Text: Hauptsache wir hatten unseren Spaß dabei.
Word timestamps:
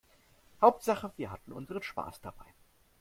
Hauptsache 0.61 1.11
wir 1.17 1.29
hatten 1.29 1.51
unseren 1.51 1.83
Spaß 1.83 2.21
dabei. 2.21 2.55